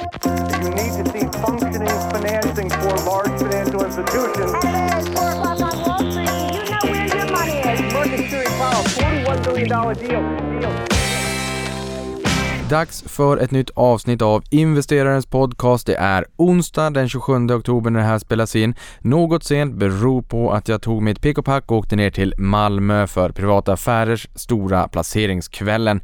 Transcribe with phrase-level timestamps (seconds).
[0.00, 4.52] You need to see functioning financing for large financial institutions.
[4.62, 6.30] Hello, it's 4 o'clock on Wall Street.
[6.56, 7.92] You know where your money is.
[7.92, 10.60] Market Security Powell, $41 billion deal.
[10.60, 10.72] deal.
[12.70, 15.86] Dags för ett nytt avsnitt av investerarens podcast.
[15.86, 18.74] Det är onsdag den 27 oktober när det här spelas in.
[19.00, 22.34] Något sent beror på att jag tog mitt pick och pack och åkte ner till
[22.38, 26.00] Malmö för privata affärers stora placeringskvällen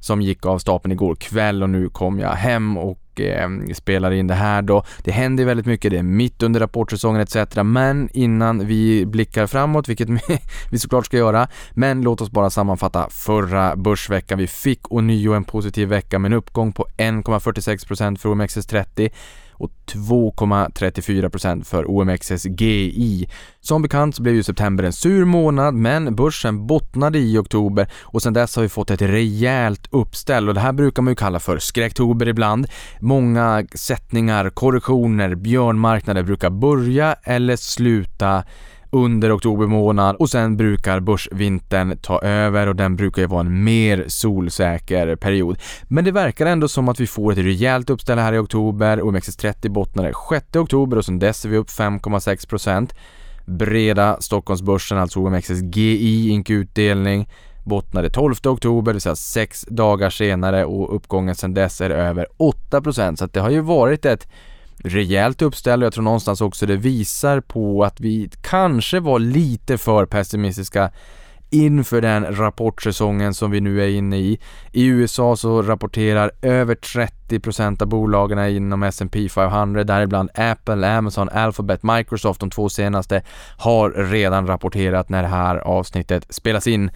[0.00, 4.26] som gick av stapeln igår kväll och nu kom jag hem och eh, spelar in
[4.26, 4.84] det här då.
[5.04, 7.36] Det händer väldigt mycket, det är mitt under rapportsäsongen etc.
[7.64, 10.08] Men innan vi blickar framåt, vilket
[10.70, 14.38] vi såklart ska göra, men låt oss bara sammanfatta förra börsveckan.
[14.38, 19.10] Vi fick ånyo en positiv vecka med en uppgång på 1,46% för OMXS30
[19.62, 23.28] och 2,34% för OMXSGI.
[23.60, 28.22] Som bekant så blev ju september en sur månad men börsen bottnade i oktober och
[28.22, 31.40] sedan dess har vi fått ett rejält uppställ och det här brukar man ju kalla
[31.40, 32.66] för skräcktober ibland.
[33.00, 38.44] Många sättningar, korrektioner, björnmarknader brukar börja eller sluta
[38.92, 43.64] under oktober månad och sen brukar börsvintern ta över och den brukar ju vara en
[43.64, 45.58] mer solsäker period.
[45.82, 49.00] Men det verkar ändå som att vi får ett rejält uppställ här i oktober.
[49.00, 52.90] OMXS30 bottnade 6 oktober och sen dess är vi upp 5,6%.
[53.46, 57.28] Breda Stockholmsbörsen, alltså OMXS-GI, utdelning
[57.64, 62.26] bottnade 12 oktober, det vill säga sex dagar senare och uppgången sedan dess är över
[62.38, 64.28] 8% så att det har ju varit ett
[64.84, 69.78] rejält uppställd och jag tror någonstans också det visar på att vi kanske var lite
[69.78, 70.90] för pessimistiska
[71.52, 74.40] inför den rapportsäsongen som vi nu är inne i.
[74.72, 81.82] I USA så rapporterar över 30% av bolagen inom S&P 500, däribland Apple, Amazon, Alphabet,
[81.82, 83.22] Microsoft, de två senaste,
[83.56, 86.90] har redan rapporterat när det här avsnittet spelas in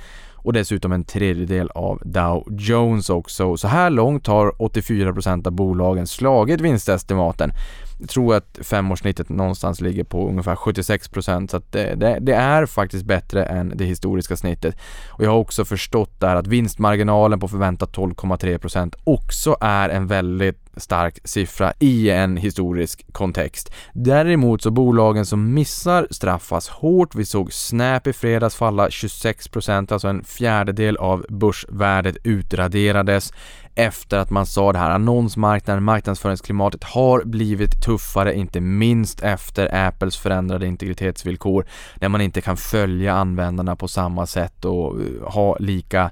[0.46, 3.56] och dessutom en tredjedel av Dow Jones också.
[3.56, 7.52] Så här långt har 84% av bolagen slagit vinstestimaten.
[8.00, 12.66] Jag tror att femårssnittet någonstans ligger på ungefär 76% så att det, det, det, är
[12.66, 14.76] faktiskt bättre än det historiska snittet.
[15.08, 20.65] Och jag har också förstått där att vinstmarginalen på förväntat 12,3% också är en väldigt
[20.76, 23.72] stark siffra i en historisk kontext.
[23.92, 27.14] Däremot så bolagen som missar straffas hårt.
[27.14, 33.32] Vi såg Snap i fredags falla 26%, alltså en fjärdedel av börsvärdet utraderades
[33.76, 34.90] efter att man sa det här.
[34.90, 42.56] Annonsmarknaden, marknadsföringsklimatet har blivit tuffare, inte minst efter Apples förändrade integritetsvillkor där man inte kan
[42.56, 46.10] följa användarna på samma sätt och eh, ha lika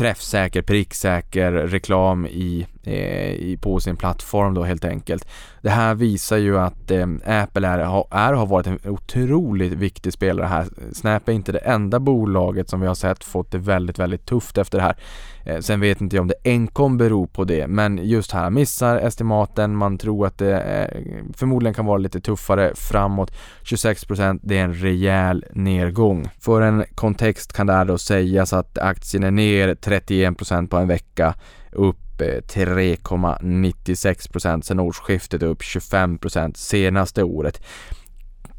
[0.00, 5.28] träffsäker, pricksäker reklam i, eh, i, på sin plattform då helt enkelt.
[5.62, 7.78] Det här visar ju att eh, Apple är,
[8.10, 10.66] är har varit en otroligt viktig spelare här.
[10.92, 14.58] Snap är inte det enda bolaget som vi har sett fått det väldigt, väldigt tufft
[14.58, 14.96] efter det här.
[15.44, 18.96] Eh, sen vet inte jag om det enkom beror på det, men just här missar
[18.96, 21.00] estimaten, man tror att det eh,
[21.36, 23.32] förmodligen kan vara lite tuffare framåt.
[23.64, 26.28] 26% det är en rejäl nedgång.
[26.40, 30.88] För en kontext kan det här då sägas att aktien är ner 31% på en
[30.88, 31.34] vecka,
[31.72, 37.62] upp eh, 3,96% sen årsskiftet upp 25% senaste året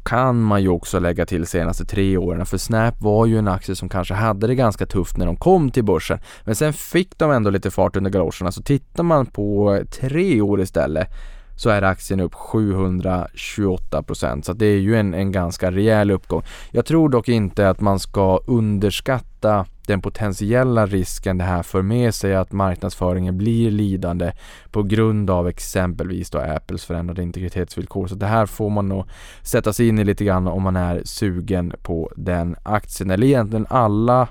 [0.04, 3.76] kan man ju också lägga till senaste tre åren för Snap var ju en aktie
[3.76, 6.18] som kanske hade det ganska tufft när de kom till börsen.
[6.44, 10.60] Men sen fick de ändå lite fart under galoscherna så tittar man på tre år
[10.60, 11.08] istället
[11.56, 16.42] så är aktien upp 728% så det är ju en, en ganska rejäl uppgång.
[16.70, 22.14] Jag tror dock inte att man ska underskatta den potentiella risken det här för med
[22.14, 24.32] sig att marknadsföringen blir lidande
[24.70, 28.06] på grund av exempelvis då Apples förändrade integritetsvillkor.
[28.06, 29.04] Så det här får man nog
[29.42, 33.66] sätta sig in i lite grann om man är sugen på den aktien eller egentligen
[33.70, 34.28] alla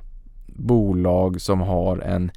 [0.48, 2.32] bolag som har en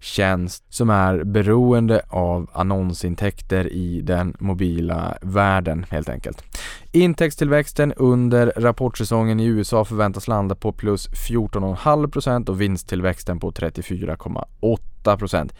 [0.00, 6.44] tjänst som är beroende av annonsintäkter i den mobila världen helt enkelt.
[6.92, 15.50] Intäktstillväxten under rapportsäsongen i USA förväntas landa på plus 14,5% och vinsttillväxten på 34,8%.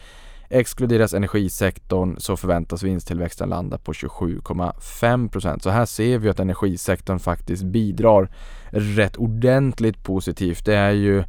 [0.49, 5.59] Exkluderas energisektorn så förväntas vinsttillväxten landa på 27,5%.
[5.59, 8.29] Så här ser vi att energisektorn faktiskt bidrar
[8.69, 10.65] rätt ordentligt positivt.
[10.65, 11.23] Det är ju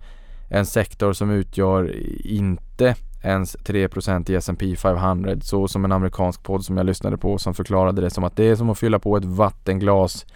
[0.55, 1.97] en sektor som utgör
[2.27, 7.39] inte ens 3% i S&P 500 så som en amerikansk podd som jag lyssnade på
[7.39, 10.27] som förklarade det som att det är som att fylla på ett vattenglas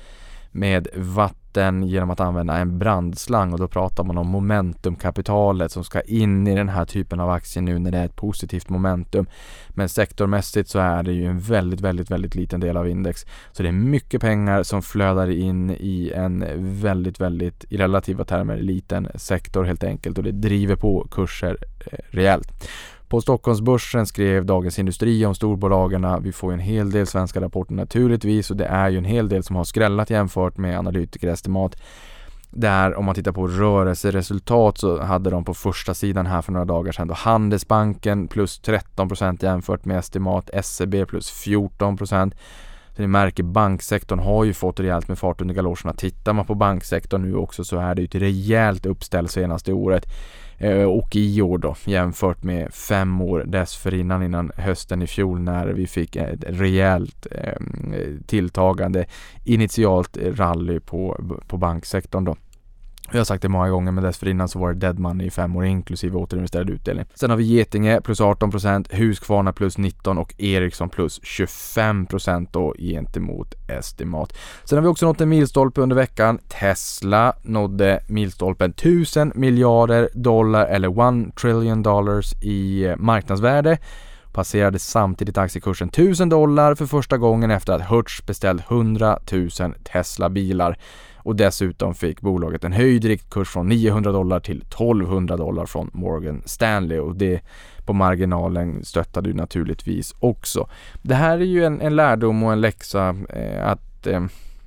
[0.57, 6.01] med vatten genom att använda en brandslang och då pratar man om momentumkapitalet som ska
[6.01, 9.27] in i den här typen av aktier nu när det är ett positivt momentum.
[9.69, 13.27] Men sektormässigt så är det ju en väldigt, väldigt, väldigt liten del av index.
[13.53, 16.45] Så det är mycket pengar som flödar in i en
[16.81, 21.57] väldigt, väldigt i relativa termer liten sektor helt enkelt och det driver på kurser
[21.87, 22.69] eh, rejält.
[23.09, 26.23] På Stockholmsbörsen skrev Dagens Industri om storbolagen.
[26.23, 29.43] Vi får en hel del svenska rapporter naturligtvis och det är ju en hel del
[29.43, 31.77] som har skrällat jämfört med analytikerestimat.
[32.51, 36.65] Där om man tittar på rörelseresultat så hade de på första sidan här för några
[36.65, 42.33] dagar sedan då Handelsbanken plus 13% jämfört med estimat, SEB plus 14%.
[42.97, 45.93] Så ni märker banksektorn har ju fått rejält med fart under galoscherna.
[45.93, 50.07] Tittar man på banksektorn nu också så är det ju ett rejält uppställ senaste året.
[50.59, 55.67] Eh, och i år då jämfört med fem år dessförinnan innan hösten i fjol när
[55.67, 57.61] vi fick ett rejält eh,
[58.27, 59.07] tilltagande
[59.45, 62.37] initialt rally på, på banksektorn då.
[63.11, 65.57] Jag har sagt det många gånger men dessförinnan så var det dead money i fem
[65.57, 67.05] år inklusive återinvesterad utdelning.
[67.15, 73.55] Sen har vi Getinge plus 18%, Husqvarna plus 19% och Ericsson plus 25% då gentemot
[73.69, 74.33] estimat.
[74.65, 76.39] Sen har vi också nått en milstolpe under veckan.
[76.49, 83.79] Tesla nådde milstolpen 1000 miljarder dollar eller 1 trillion dollars i eh, marknadsvärde
[84.37, 89.51] passerade samtidigt aktiekursen 1000 dollar för första gången efter att Hertz beställt 100 000
[89.93, 90.79] Tesla-bilar
[91.27, 96.43] och dessutom fick bolaget en höjd riktkurs från 900 dollar till 1200 dollar från Morgan
[96.45, 97.41] Stanley och det
[97.87, 100.69] på marginalen stöttade ju naturligtvis också.
[101.03, 104.25] Det här är ju en, en lärdom och en läxa eh, att eh,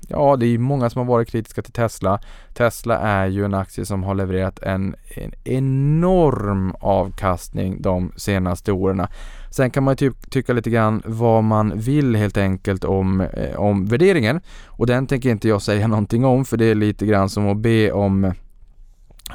[0.10, 2.20] Ja, det är många som har varit kritiska till Tesla.
[2.54, 9.08] Tesla är ju en aktie som har levererat en, en enorm avkastning de senaste åren.
[9.52, 13.60] Sen kan man ju typ tycka lite grann vad man vill helt enkelt om, eh,
[13.60, 17.30] om värderingen och den tänker inte jag säga någonting om för det är lite grann
[17.30, 18.34] som att be om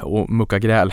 [0.01, 0.91] och mucka gräl.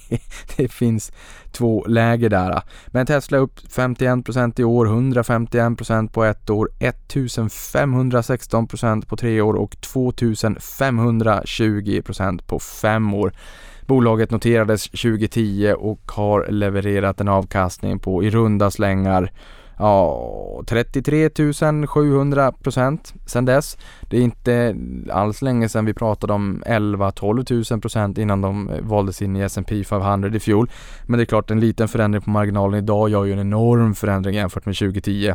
[0.56, 1.12] det finns
[1.50, 2.62] två läger där.
[2.86, 9.74] Men Tesla upp 51% i år, 151% på ett år, 1516% på tre år och
[9.74, 13.32] 2520% på fem år.
[13.86, 19.32] Bolaget noterades 2010 och har levererat en avkastning på i runda slängar
[19.82, 21.30] ja, 33
[21.86, 23.78] 700 procent sedan dess.
[24.10, 24.76] Det är inte
[25.10, 29.40] alls länge sedan vi pratade om 11-12 000 procent innan de eh, valdes in i
[29.40, 30.70] S&P 500 i fjol.
[31.06, 34.34] Men det är klart, en liten förändring på marginalen idag gör ju en enorm förändring
[34.34, 35.34] jämfört med 2010.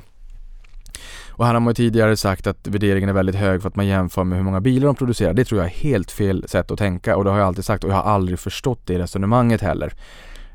[1.30, 3.88] Och här har man ju tidigare sagt att värderingen är väldigt hög för att man
[3.88, 5.34] jämför med hur många bilar de producerar.
[5.34, 7.84] Det tror jag är helt fel sätt att tänka och det har jag alltid sagt
[7.84, 9.94] och jag har aldrig förstått det resonemanget heller.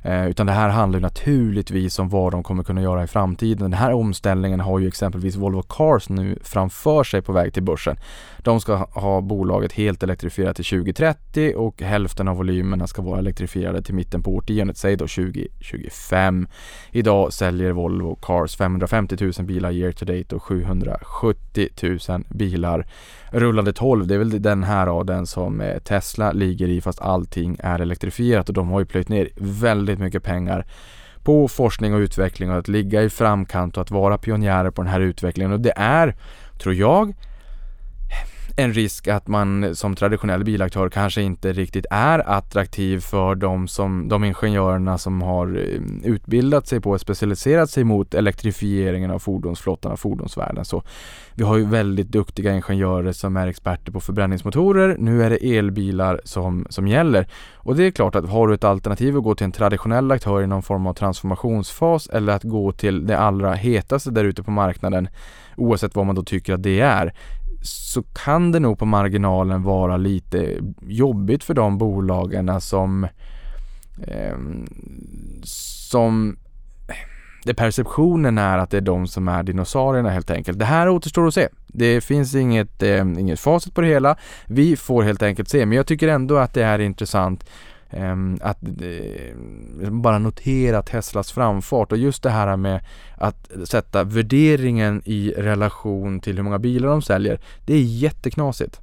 [0.04, 3.62] Eh, utan det här handlar naturligtvis om vad de kommer kunna göra i framtiden.
[3.62, 7.96] Den här omställningen har ju exempelvis Volvo Cars nu framför sig på väg till börsen.
[8.38, 13.82] De ska ha bolaget helt elektrifierat till 2030 och hälften av volymerna ska vara elektrifierade
[13.82, 16.49] till mitten på årtiondet, säg då 2025.
[16.90, 21.69] Idag säljer Volvo Cars 550 000 bilar year to date och 770
[22.08, 22.87] 000 bilar
[23.31, 24.06] rullande 12.
[24.06, 28.49] Det är väl den här raden som eh, Tesla ligger i fast allting är elektrifierat
[28.49, 30.67] och de har ju plöjt ner väldigt mycket pengar
[31.23, 34.91] på forskning och utveckling och att ligga i framkant och att vara pionjärer på den
[34.91, 35.53] här utvecklingen.
[35.53, 36.15] Och det är,
[36.59, 37.15] tror jag,
[38.56, 44.09] en risk att man som traditionell bilaktör kanske inte riktigt är attraktiv för de, som,
[44.09, 49.93] de ingenjörerna som har eh, utbildat sig på och specialiserat sig mot elektrifieringen av fordonsflottan
[49.93, 50.65] och fordonsvärlden.
[50.65, 50.83] Så
[51.35, 54.97] vi har ju väldigt duktiga ingenjörer som är experter på förbränningsmotorer.
[54.99, 57.27] Nu är det elbilar som, som gäller.
[57.55, 60.43] Och det är klart att har du ett alternativ att gå till en traditionell aktör
[60.43, 64.50] i någon form av transformationsfas eller att gå till det allra hetaste där ute på
[64.50, 65.09] marknaden
[65.56, 67.12] oavsett vad man då tycker att det är
[67.62, 73.04] så kan det nog på marginalen vara lite jobbigt för de bolagen som
[74.07, 74.37] eh,
[75.45, 76.37] som
[77.45, 80.59] det perceptionen är att det är de som är dinosaurierna helt enkelt.
[80.59, 81.49] Det här återstår att se.
[81.66, 84.16] Det finns inget, eh, inget facit på det hela.
[84.47, 87.45] Vi får helt enkelt se, men jag tycker ändå att det är intressant
[87.92, 92.80] Ehm, att eh, bara notera Teslas framfart och just det här med
[93.16, 97.40] att sätta värderingen i relation till hur många bilar de säljer.
[97.66, 98.80] Det är jätteknasigt.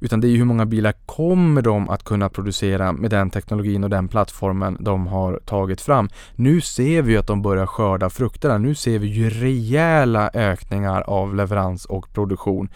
[0.00, 3.84] Utan det är ju hur många bilar kommer de att kunna producera med den teknologin
[3.84, 6.08] och den plattformen de har tagit fram.
[6.34, 8.58] Nu ser vi ju att de börjar skörda frukterna.
[8.58, 12.68] Nu ser vi ju rejäla ökningar av leverans och produktion.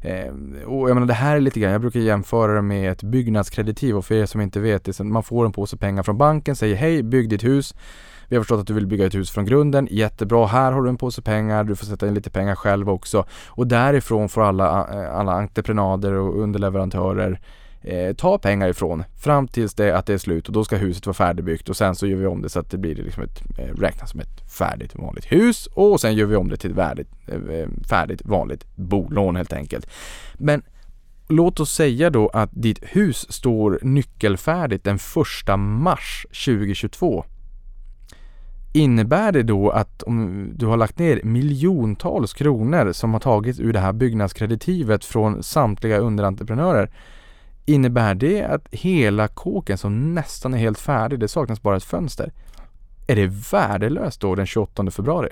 [0.00, 0.32] Eh,
[0.66, 3.96] och jag menar det här är lite grann, jag brukar jämföra det med ett byggnadskreditiv
[3.96, 6.76] och för er som inte vet det, man får en påse pengar från banken, säger
[6.76, 7.74] hej, bygg ditt hus.
[8.28, 10.88] Vi har förstått att du vill bygga ett hus från grunden, jättebra, här har du
[10.88, 13.26] en påse pengar, du får sätta in lite pengar själv också.
[13.46, 17.40] Och därifrån får alla, eh, alla entreprenader och underleverantörer
[17.82, 21.06] eh, ta pengar ifrån fram tills det att det är slut och då ska huset
[21.06, 23.42] vara färdigbyggt och sen så gör vi om det så att det blir liksom ett,
[23.58, 26.76] eh, räknas som ett färdigt vanligt hus och sen gör vi om det till ett
[26.76, 29.90] värdigt, eh, eh färdigt vanligt bolån helt enkelt.
[30.34, 30.62] Men
[31.28, 37.24] låt oss säga då att ditt hus står nyckelfärdigt den första mars 2022
[38.72, 43.72] Innebär det då att om du har lagt ner miljontals kronor som har tagits ur
[43.72, 46.90] det här byggnadskreditivet från samtliga underentreprenörer
[47.68, 52.32] Innebär det att hela kåken som nästan är helt färdig, det saknas bara ett fönster,
[53.06, 55.28] är det värdelöst då den 28 februari?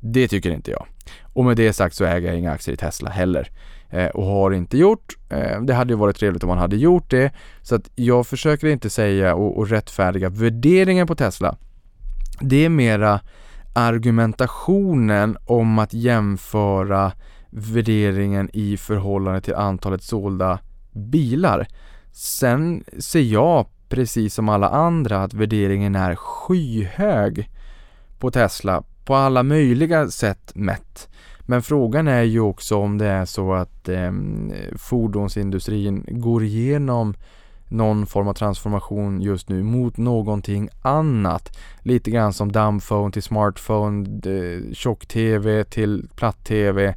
[0.00, 0.86] Det tycker inte jag.
[1.22, 3.50] Och med det sagt så äger jag inga aktier i Tesla heller.
[3.90, 5.16] Eh, och har inte gjort.
[5.28, 7.32] Eh, det hade ju varit trevligt om man hade gjort det.
[7.62, 11.56] Så att jag försöker inte säga och, och rättfärdiga värderingen på Tesla.
[12.40, 13.20] Det är mera
[13.74, 17.12] argumentationen om att jämföra
[17.56, 20.58] värderingen i förhållande till antalet sålda
[20.92, 21.66] bilar.
[22.12, 27.50] Sen ser jag precis som alla andra att värderingen är skyhög
[28.18, 31.08] på Tesla på alla möjliga sätt mätt.
[31.40, 34.12] Men frågan är ju också om det är så att eh,
[34.76, 37.14] fordonsindustrin går igenom
[37.68, 41.58] någon form av transformation just nu mot någonting annat.
[41.82, 44.20] Lite grann som dumbphone till smartphone,
[44.74, 46.94] tjock-tv till platt-tv Eh,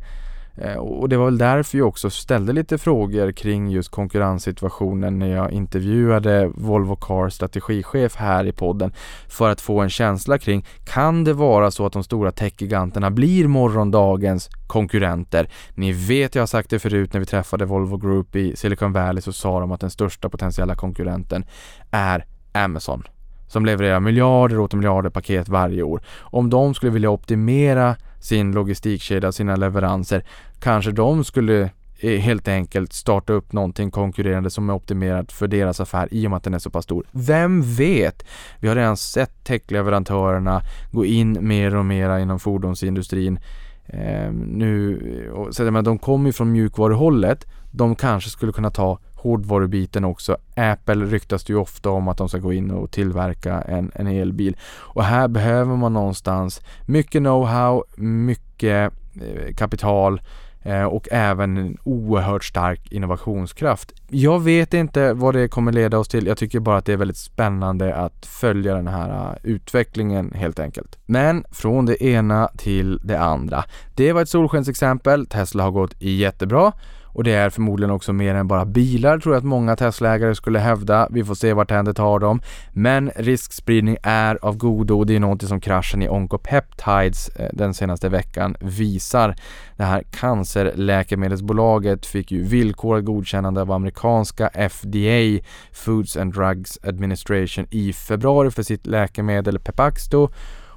[0.56, 5.27] Eh, och det var väl därför jag också ställde lite frågor kring just konkurrenssituationen när
[5.27, 8.94] jag intervjuade Volvo Cars strategichef här i podden
[9.27, 13.48] för att få en känsla kring kan det vara så att de stora techgiganterna blir
[13.48, 15.50] morgondagens konkurrenter?
[15.75, 19.22] Ni vet, jag har sagt det förut när vi träffade Volvo Group i Silicon Valley
[19.22, 21.46] så sa de att den största potentiella konkurrenten
[21.91, 23.03] är Amazon
[23.50, 26.01] som levererar miljarder åt miljarder paket varje år.
[26.20, 30.23] Om de skulle vilja optimera sin logistikkedja, sina leveranser,
[30.59, 35.79] kanske de skulle eh, helt enkelt starta upp någonting konkurrerande som är optimerat för deras
[35.79, 37.05] affär i och med att den är så pass stor.
[37.11, 38.25] Vem vet?
[38.59, 40.61] Vi har redan sett techleverantörerna
[40.91, 43.39] gå in mer och mer inom fordonsindustrin.
[43.85, 47.45] Eh, nu, så att menar, de kommer ju från mjukvaruhållet.
[47.71, 50.38] De kanske skulle kunna ta hårdvarubiten också.
[50.55, 54.07] Apple ryktas det ju ofta om att de ska gå in och tillverka en, en
[54.07, 54.57] elbil.
[54.77, 60.21] Och här behöver man någonstans mycket know-how, mycket eh, kapital
[60.63, 63.93] eh, och även en oerhört stark innovationskraft.
[64.07, 66.27] Jag vet inte vad det kommer leda oss till.
[66.27, 70.59] Jag tycker bara att det är väldigt spännande att följa den här eh, utvecklingen helt
[70.59, 70.97] enkelt.
[71.05, 73.63] Men från det ena till det andra.
[73.95, 75.25] Det var ett solskensexempel.
[75.25, 76.73] Tesla har gått jättebra.
[77.19, 80.59] Och det är förmodligen också mer än bara bilar tror jag att många Tesla-ägare skulle
[80.59, 81.07] hävda.
[81.11, 82.41] Vi får se vart det tar dem.
[82.71, 87.73] Men riskspridning är av godo och det är något som kraschen i Oncopeptides eh, den
[87.73, 89.35] senaste veckan visar.
[89.77, 97.93] Det här cancerläkemedelsbolaget fick ju villkorat godkännande av amerikanska FDA, Foods and Drugs Administration, i
[97.93, 100.29] februari för sitt läkemedel Pepaxto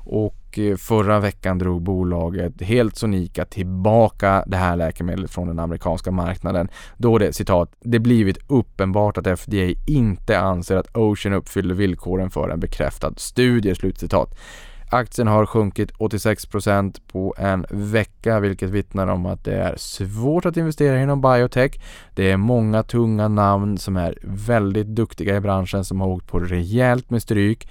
[0.05, 6.11] och eh, förra veckan drog bolaget helt sonika tillbaka det här läkemedlet från den amerikanska
[6.11, 12.31] marknaden då det citat “det blivit uppenbart att FDA inte anser att Ocean uppfyller villkoren
[12.31, 13.75] för en bekräftad studie”.
[13.75, 14.35] Slutcitat.
[14.93, 20.57] Aktien har sjunkit 86% på en vecka vilket vittnar om att det är svårt att
[20.57, 21.73] investera inom biotech.
[22.15, 26.39] Det är många tunga namn som är väldigt duktiga i branschen som har åkt på
[26.39, 27.69] rejält med stryk.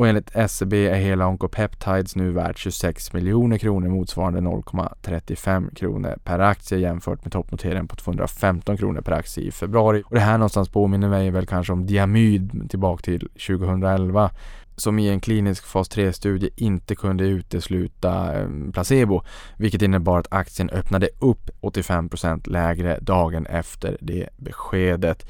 [0.00, 6.38] Och enligt SEB är hela Oncopeptides nu värt 26 miljoner kronor motsvarande 0,35 kronor per
[6.38, 10.02] aktie jämfört med toppnoteringen på 215 kronor per aktie i februari.
[10.06, 14.30] Och det här någonstans påminner mig väl kanske om Diamyd tillbaka till 2011
[14.76, 19.22] som i en klinisk fas 3-studie inte kunde utesluta ehm, placebo,
[19.56, 25.26] vilket innebar att aktien öppnade upp 85% lägre dagen efter det beskedet.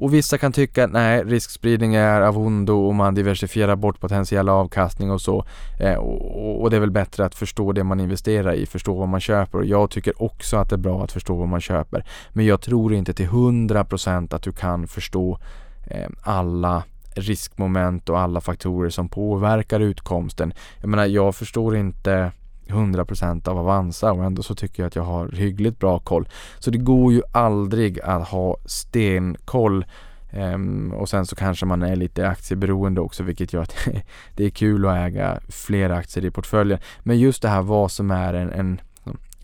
[0.00, 4.48] Och vissa kan tycka att nej, riskspridning är av ondo och man diversifierar bort potentiell
[4.48, 5.44] avkastning och så.
[5.80, 9.08] Eh, och, och, det är väl bättre att förstå det man investerar i, förstå vad
[9.08, 9.58] man köper.
[9.58, 12.04] Och jag tycker också att det är bra att förstå vad man köper.
[12.32, 15.38] Men jag tror inte till 100% att du kan förstå
[15.86, 16.82] eh, alla
[17.14, 20.52] riskmoment och alla faktorer som påverkar utkomsten.
[20.80, 22.32] Jag menar, jag förstår inte
[22.70, 26.28] 100% av Avanza och ändå så tycker jag att jag har hyggligt bra koll.
[26.58, 29.84] Så det går ju aldrig att ha stenkoll
[30.32, 33.74] um, och sen så kanske man är lite aktieberoende också vilket gör att
[34.36, 36.78] det är kul att äga flera aktier i portföljen.
[37.02, 38.80] Men just det här vad som är en, en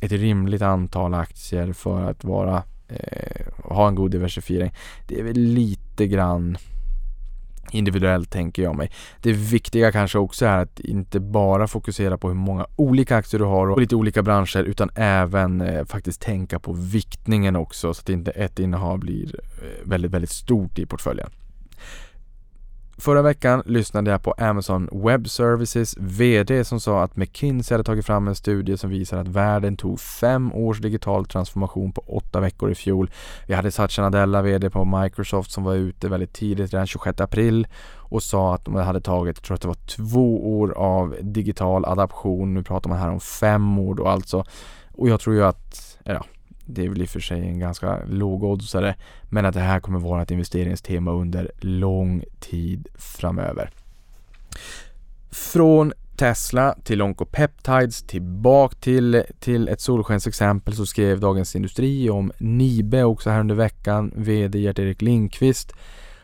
[0.01, 4.73] ett rimligt antal aktier för att vara eh, ha en god diversifiering.
[5.07, 6.59] Det är väl lite grann
[7.71, 8.91] individuellt tänker jag mig.
[9.23, 13.45] Det viktiga kanske också är att inte bara fokusera på hur många olika aktier du
[13.45, 18.09] har och lite olika branscher utan även eh, faktiskt tänka på viktningen också så att
[18.09, 21.31] inte ett innehav blir eh, väldigt, väldigt stort i portföljen.
[22.99, 28.07] Förra veckan lyssnade jag på Amazon Web Services VD som sa att McKinsey hade tagit
[28.07, 32.71] fram en studie som visar att världen tog fem års digital transformation på åtta veckor
[32.71, 33.11] i fjol.
[33.47, 37.67] Vi hade Satya Nadella, VD på Microsoft, som var ute väldigt tidigt, redan 26 april
[37.95, 41.85] och sa att de hade tagit, jag tror att det var två år av digital
[41.85, 42.55] adaption.
[42.55, 44.45] Nu pratar man här om fem år då alltså.
[44.93, 46.25] Och jag tror ju att, ja,
[46.67, 49.99] det är väl i och för sig en ganska lågoddsare, men att det här kommer
[49.99, 53.71] vara ett investeringstema under lång tid framöver.
[55.31, 63.05] Från Tesla till Oncopeptides tillbaka till, till ett solskensexempel så skrev Dagens Industri om Nibe
[63.05, 64.13] också här under veckan.
[64.17, 65.73] VD Gert-Erik Lindqvist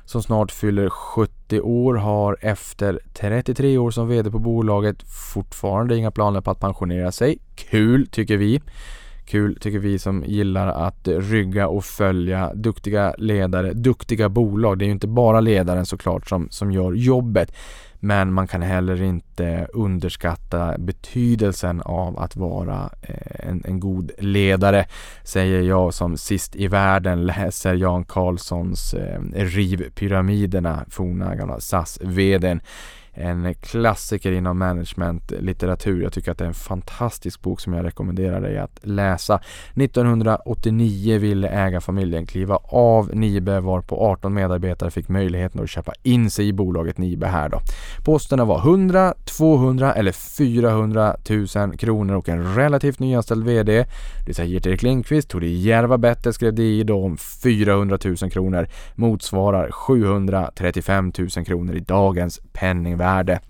[0.05, 6.11] som snart fyller 70 år har efter 33 år som VD på bolaget fortfarande inga
[6.11, 7.39] planer på att pensionera sig.
[7.55, 8.63] Kul tycker vi.
[9.25, 14.79] Kul tycker vi som gillar att rygga och följa duktiga ledare, duktiga bolag.
[14.79, 17.53] Det är ju inte bara ledaren såklart som, som gör jobbet.
[18.05, 24.87] Men man kan heller inte underskatta betydelsen av att vara eh, en, en, god ledare,
[25.25, 32.61] säger jag som sist i världen läser Jan Carlssons eh, Riv pyramiderna, forna gamla SAS-VDn
[33.15, 36.03] en klassiker inom managementlitteratur.
[36.03, 39.41] Jag tycker att det är en fantastisk bok som jag rekommenderar dig att läsa.
[39.75, 46.49] 1989 ville ägarfamiljen kliva av Nibe varpå 18 medarbetare fick möjligheten att köpa in sig
[46.49, 47.61] i bolaget Nibe här då.
[48.05, 51.17] Posterna var 100, 200 eller 400
[51.57, 53.85] 000 kronor och en relativt nyanställd VD,
[54.27, 58.69] det säger Erik Lindqvist, tog det djärva bettet skrev DI då om 400 000 kronor
[58.95, 63.41] motsvarar 735 000 kronor i dagens penningvärde värde.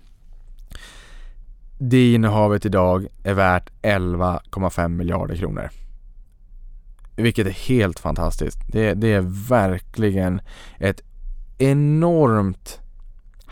[1.77, 5.69] Det innehavet idag är värt 11,5 miljarder kronor.
[7.15, 8.57] Vilket är helt fantastiskt.
[8.67, 10.41] Det, det är verkligen
[10.79, 11.01] ett
[11.57, 12.79] enormt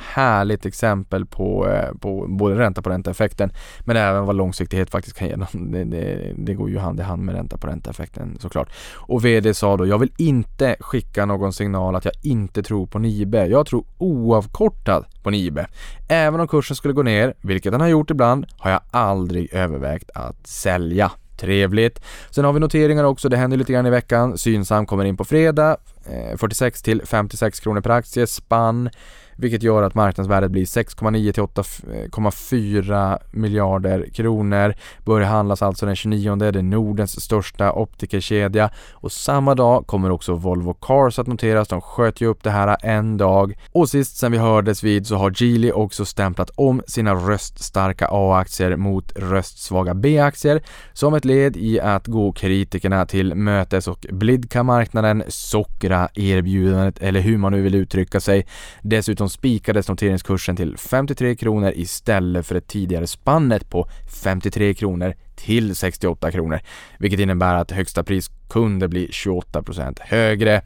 [0.01, 5.27] härligt exempel på, eh, på både ränta på ränta-effekten men även vad långsiktighet faktiskt kan
[5.27, 5.35] ge.
[5.53, 8.69] Det, det, det, går ju hand i hand med ränta på ränta-effekten såklart.
[8.95, 12.99] Och VD sa då, jag vill inte skicka någon signal att jag inte tror på
[12.99, 13.45] Nibe.
[13.45, 15.67] Jag tror oavkortat på Nibe.
[16.09, 20.09] Även om kursen skulle gå ner, vilket den har gjort ibland, har jag aldrig övervägt
[20.13, 21.11] att sälja.
[21.41, 22.01] Trevligt.
[22.29, 24.37] Sen har vi noteringar också, det händer lite grann i veckan.
[24.37, 28.27] Synsam kommer in på fredag, eh, 46 till 56 kronor per aktie.
[28.27, 28.89] Spann
[29.35, 34.73] vilket gör att marknadsvärdet blir 6,9 till 8,4 miljarder kronor.
[35.05, 40.33] Börjar handlas alltså den 29, det är Nordens största optikerkedja och samma dag kommer också
[40.33, 41.67] Volvo Cars att noteras.
[41.67, 45.15] De sköt ju upp det här en dag och sist sen vi hördes vid så
[45.15, 50.61] har Geely också stämplat om sina röststarka A-aktier mot röstsvaga B-aktier
[50.93, 57.19] som ett led i att gå kritikerna till mötes och blidka marknaden, sockra erbjudandet eller
[57.19, 58.45] hur man nu vill uttrycka sig.
[58.81, 63.87] Dessutom spikades noteringskursen till 53 kronor istället för det tidigare spannet på
[64.23, 66.59] 53 kronor till 68 kronor,
[66.99, 70.61] vilket innebär att högsta pris kunde bli 28% högre.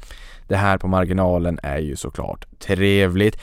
[0.47, 3.37] Det här på marginalen är ju såklart trevligt.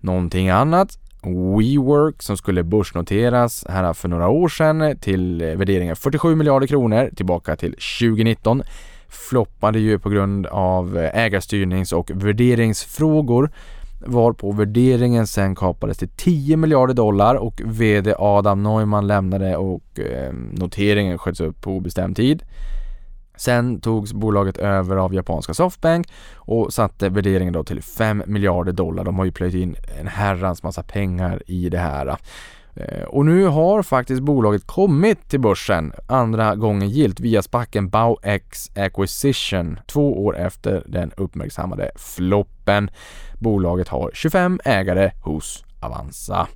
[0.00, 6.66] Någonting annat WeWork som skulle börsnoteras här för några år sedan till värderingen 47 miljarder
[6.66, 8.62] kronor tillbaka till 2019
[9.08, 13.50] floppade ju på grund av ägarstyrnings och värderingsfrågor
[14.06, 20.32] varpå värderingen sen kapades till 10 miljarder dollar och VD Adam Neumann lämnade och eh,
[20.52, 22.42] noteringen sköts upp på obestämd tid.
[23.36, 29.04] Sen togs bolaget över av japanska Softbank och satte värderingen då till 5 miljarder dollar.
[29.04, 32.16] De har ju plöjt in en herrans massa pengar i det här.
[32.80, 38.70] Eh, och nu har faktiskt bolaget kommit till börsen andra gången gilt via spacken Bauex
[38.76, 42.90] Acquisition två år efter den uppmärksammade floppen.
[43.38, 46.48] Bolaget har 25 ägare hos Avanza.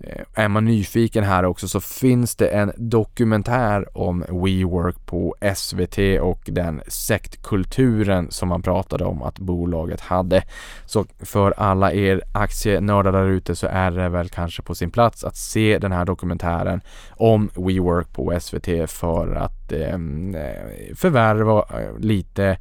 [0.00, 6.20] Eh, är man nyfiken här också så finns det en dokumentär om WeWork på SVT
[6.20, 10.42] och den sektkulturen som man pratade om att bolaget hade.
[10.86, 15.24] Så för alla er aktienördar där ute så är det väl kanske på sin plats
[15.24, 16.80] att se den här dokumentären
[17.10, 22.58] om WeWork på SVT för att ehm, eh, förvärva eh, lite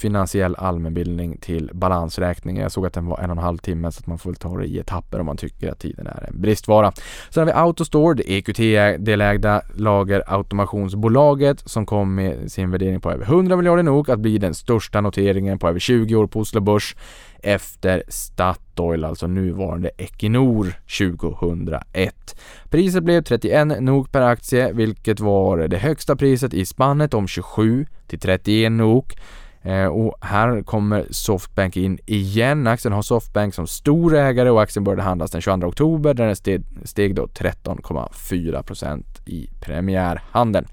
[0.00, 2.62] finansiell allmänbildning till balansräkningen.
[2.62, 4.36] Jag såg att den var en och en halv timme så att man får väl
[4.36, 6.92] ta det i etapper om man tycker att tiden är en bristvara.
[7.30, 13.56] Sen har vi Autostore, det EQT-delägda lagerautomationsbolaget som kom med sin värdering på över 100
[13.56, 16.96] miljarder nog att bli den största noteringen på över 20 år på Oslo Börs
[17.42, 22.40] efter Statoil, alltså nuvarande Equinor 2001.
[22.70, 27.86] Priset blev 31 NOK per aktie, vilket var det högsta priset i spannet om 27
[28.06, 29.16] till 31 NOK
[29.62, 32.66] Eh, och här kommer Softbank in igen.
[32.66, 36.36] Aktien har Softbank som stor ägare och aktien började handlas den 22 oktober där den
[36.36, 40.66] steg, steg då 13,4% i premiärhandeln.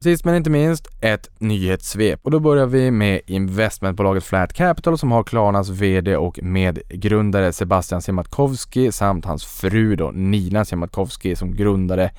[0.00, 5.12] Sist men inte minst ett nyhetssvep och då börjar vi med investmentbolaget Flat Capital som
[5.12, 12.10] har Klarnas VD och medgrundare Sebastian Siemiatkowski samt hans fru då Nina Siemiatkowski som grundare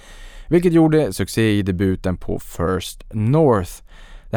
[0.48, 3.72] vilket gjorde succé i debuten på First North.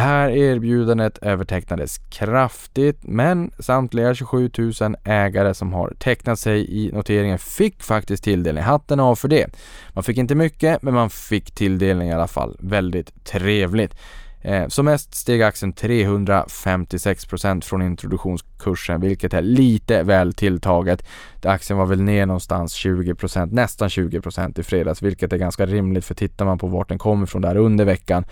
[0.01, 4.73] Det här erbjudandet övertecknades kraftigt men samtliga 27 000
[5.05, 8.65] ägare som har tecknat sig i noteringen fick faktiskt tilldelning.
[8.65, 9.47] Hatten av för det.
[9.95, 12.57] Man fick inte mycket men man fick tilldelning i alla fall.
[12.61, 13.95] Väldigt trevligt.
[14.41, 21.07] Eh, som mest steg aktien 356% från introduktionskursen vilket är lite väl tilltaget.
[21.43, 26.15] Aktien var väl ner någonstans 20% nästan 20% i fredags vilket är ganska rimligt för
[26.15, 28.25] tittar man på vart den kommer ifrån där under veckan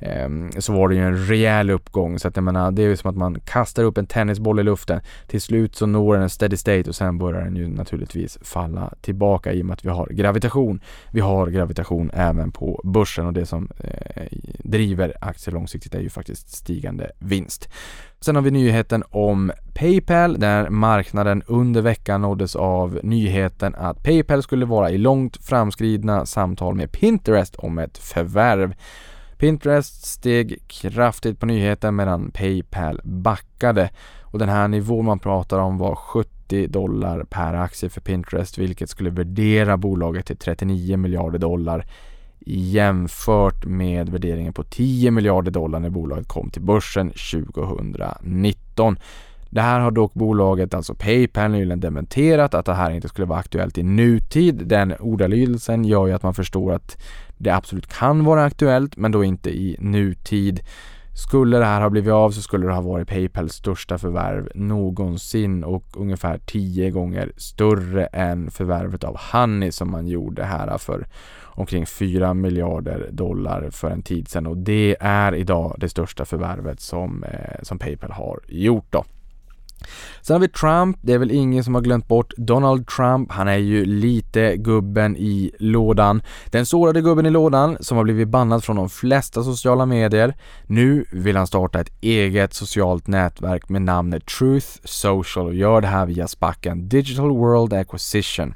[0.00, 2.18] Ehm, så var det ju en rejäl uppgång.
[2.18, 4.62] Så att jag menar, det är ju som att man kastar upp en tennisboll i
[4.62, 5.00] luften.
[5.26, 8.94] Till slut så når den en steady state och sen börjar den ju naturligtvis falla
[9.00, 10.80] tillbaka i och med att vi har gravitation.
[11.12, 14.22] Vi har gravitation även på börsen och det som eh,
[14.58, 17.68] driver aktier långsiktigt är ju faktiskt stigande vinst.
[18.20, 24.42] Sen har vi nyheten om Paypal där marknaden under veckan nåddes av nyheten att Paypal
[24.42, 28.74] skulle vara i långt framskridna samtal med Pinterest om ett förvärv.
[29.40, 35.78] Pinterest steg kraftigt på nyheten medan Paypal backade och den här nivån man pratar om
[35.78, 41.86] var 70 dollar per aktie för Pinterest vilket skulle värdera bolaget till 39 miljarder dollar
[42.46, 48.98] jämfört med värderingen på 10 miljarder dollar när bolaget kom till börsen 2019.
[49.50, 53.38] Det här har dock bolaget, alltså Paypal, nyligen dementerat att det här inte skulle vara
[53.38, 54.66] aktuellt i nutid.
[54.66, 56.96] Den ordalydelsen gör ju att man förstår att
[57.40, 60.60] det absolut kan vara aktuellt, men då inte i nutid.
[61.14, 65.64] Skulle det här ha blivit av så skulle det ha varit Paypals största förvärv någonsin
[65.64, 71.06] och ungefär tio gånger större än förvärvet av Honey som man gjorde här för
[71.42, 76.80] omkring 4 miljarder dollar för en tid sedan och det är idag det största förvärvet
[76.80, 79.04] som, eh, som Paypal har gjort då.
[80.22, 83.32] Sen har vi Trump, det är väl ingen som har glömt bort Donald Trump.
[83.32, 86.22] Han är ju lite gubben i lådan.
[86.50, 90.34] Den sårade gubben i lådan som har blivit bannad från de flesta sociala medier.
[90.66, 95.86] Nu vill han starta ett eget socialt nätverk med namnet Truth Social och gör det
[95.86, 98.54] här via spacken Digital World Acquisition.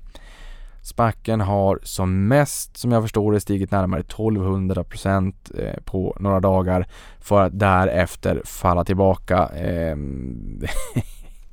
[0.84, 6.86] Spacken har som mest, som jag förstår det, stigit närmare 1200% eh, på några dagar
[7.20, 9.46] för att därefter falla tillbaka.
[9.46, 10.60] Ehm,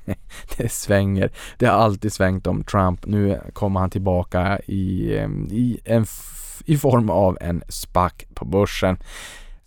[0.57, 1.31] det svänger.
[1.57, 3.05] Det har alltid svängt om Trump.
[3.05, 6.05] Nu kommer han tillbaka i, ehm, i, en
[6.65, 8.97] i form av en SPAC på börsen.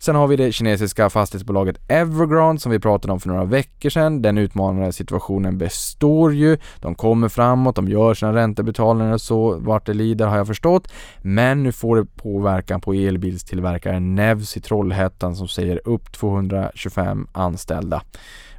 [0.04, 4.22] Sen har vi det kinesiska fastighetsbolaget Evergrande som vi pratade om för några veckor sedan.
[4.22, 6.58] Den utmanande situationen består ju.
[6.80, 10.92] De kommer framåt, de gör sina räntebetalningar och så vart det lider har jag förstått.
[11.22, 18.02] Men nu får det påverkan på elbilstillverkaren Nevs i Trollhättan som säger upp 225 anställda.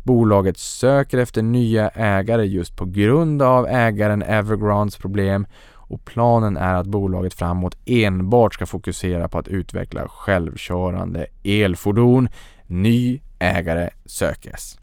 [0.04, 5.46] Bolaget söker efter nya ägare just på grund av ägaren Evergrandes problem
[5.88, 12.30] och planen är att bolaget framåt enbart ska fokusera på att utveckla självkörande elfordon.
[12.68, 14.78] Ny ägare sökes.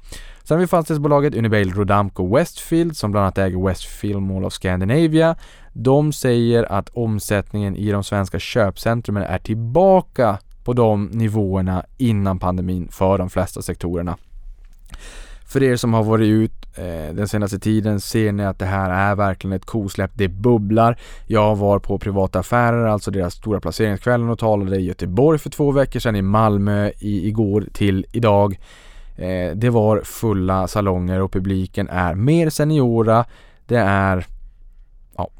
[0.44, 5.36] Sen har vi fastighetsbolaget Unibail Rodamco Westfield som bland annat äger Westfield Mall of Scandinavia.
[5.72, 12.88] De säger att omsättningen i de svenska köpcentrumen är tillbaka på de nivåerna innan pandemin
[12.88, 14.16] för de flesta sektorerna.
[15.52, 18.90] För er som har varit ut eh, den senaste tiden ser ni att det här
[18.90, 20.10] är verkligen ett kosläpp.
[20.14, 20.98] Det bubblar.
[21.26, 25.72] Jag var på privata affärer, alltså deras stora placeringskvällen och talade i Göteborg för två
[25.72, 28.58] veckor sedan, i Malmö i, igår till idag.
[29.16, 33.24] Eh, det var fulla salonger och publiken är mer seniora.
[33.66, 34.26] Det är,
[35.16, 35.30] ja,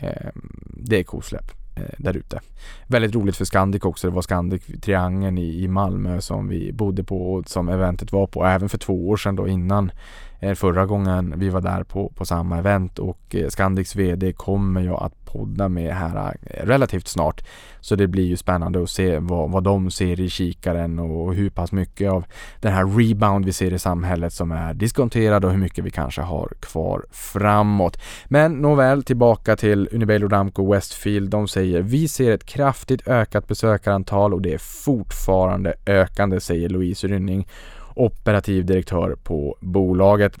[0.00, 0.30] eh,
[0.66, 1.61] det är kosläpp.
[1.74, 2.40] Eh, där ute.
[2.86, 4.06] Väldigt roligt för Scandic också.
[4.06, 8.44] Det var Scandic Triangeln i, Malmö som vi bodde på och som eventet var på.
[8.44, 9.92] Även för två år sedan då innan
[10.40, 14.80] eh, förra gången vi var där på, på samma event och eh, Scandics VD kommer
[14.80, 17.44] jag att podda med här eh, relativt snart.
[17.80, 21.50] Så det blir ju spännande att se vad, vad de ser i kikaren och hur
[21.50, 22.24] pass mycket av
[22.60, 26.22] den här rebound vi ser i samhället som är diskonterad och hur mycket vi kanske
[26.22, 28.00] har kvar framåt.
[28.24, 31.30] Men nåväl, tillbaka till Unibail Rodamco Westfield.
[31.30, 37.06] De säger vi ser ett kraftigt ökat besökarantal och det är fortfarande ökande, säger Louise
[37.06, 37.46] Rynning
[37.94, 40.38] operativ direktör på bolaget.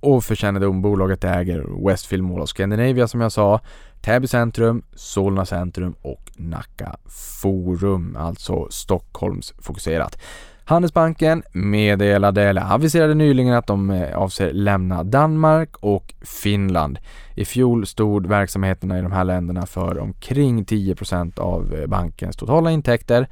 [0.00, 3.60] Och för kännedom, bolaget äger Westfield Mall of Scandinavia som jag sa,
[4.00, 6.96] Täby centrum, Solna centrum och Nacka
[7.42, 10.18] Forum, alltså Stockholms fokuserat.
[10.64, 16.98] Handelsbanken meddelade eller aviserade nyligen att de eh, avser lämna Danmark och Finland.
[17.34, 22.70] I fjol stod verksamheterna i de här länderna för omkring 10% av eh, bankens totala
[22.70, 23.28] intäkter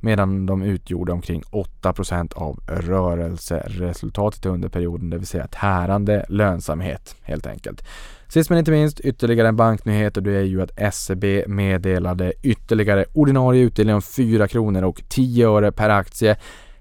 [0.00, 1.42] medan de utgjorde omkring
[1.82, 7.84] 8% av rörelseresultatet under perioden, det vill säga tärande lönsamhet helt enkelt.
[8.28, 13.04] Sist men inte minst ytterligare en banknyhet och det är ju att SEB meddelade ytterligare
[13.12, 16.36] ordinarie utdelning om 4 kronor och 10 öre per aktie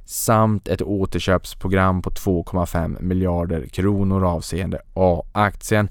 [0.06, 5.90] samt ett återköpsprogram på 2,5 miljarder kronor avseende A-aktien.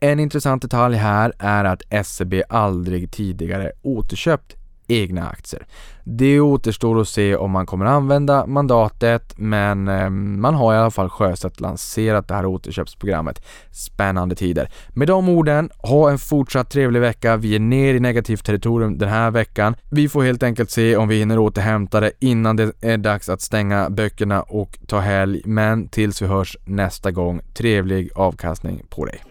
[0.00, 4.56] En intressant detalj här är att SEB aldrig tidigare återköpt
[4.86, 5.66] egna aktier.
[6.04, 10.90] Det återstår att se om man kommer använda mandatet men eh, man har i alla
[10.90, 13.44] fall sjösatt lanserat det här återköpsprogrammet.
[13.70, 14.70] Spännande tider.
[14.88, 17.36] Med de orden, ha en fortsatt trevlig vecka.
[17.36, 19.76] Vi är ner i negativt territorium den här veckan.
[19.90, 23.40] Vi får helt enkelt se om vi hinner återhämta det innan det är dags att
[23.40, 25.42] stänga böckerna och ta helg.
[25.44, 29.22] Men tills vi hörs nästa gång, trevlig avkastning på dig.